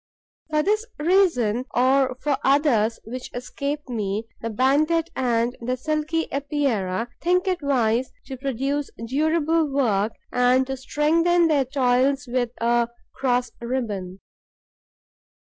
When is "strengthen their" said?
10.75-11.65